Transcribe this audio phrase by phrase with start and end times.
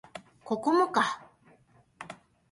[0.43, 1.27] ここもか